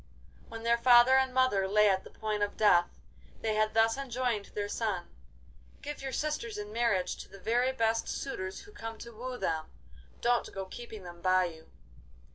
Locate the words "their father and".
0.63-1.31